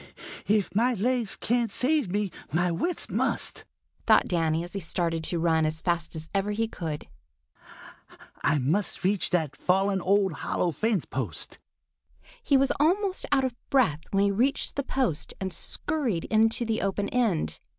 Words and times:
"If 0.47 0.73
my 0.73 0.95
legs 0.95 1.35
can't 1.35 1.71
save 1.71 2.09
me, 2.09 2.31
my 2.51 2.71
wits 2.71 3.07
must," 3.07 3.65
thought 4.07 4.27
Danny 4.27 4.63
as 4.63 4.73
he 4.73 4.79
started 4.79 5.23
to 5.25 5.37
run 5.37 5.63
as 5.63 5.83
fast 5.83 6.15
as 6.15 6.27
ever 6.33 6.49
he 6.53 6.67
could. 6.67 7.07
"I 8.43 8.57
must 8.57 9.03
reach 9.03 9.29
that 9.29 9.55
fallen 9.55 10.01
old 10.01 10.33
hollow 10.33 10.71
fence 10.71 11.05
post." 11.05 11.59
He 12.41 12.57
was 12.57 12.71
almost 12.79 13.27
out 13.31 13.45
of 13.45 13.53
breath 13.69 14.01
when 14.09 14.23
he 14.23 14.31
reached 14.31 14.75
the 14.75 14.81
post 14.81 15.35
and 15.39 15.53
scurried 15.53 16.25
into 16.31 16.65
the 16.65 16.81
open 16.81 17.07
end. 17.09 17.59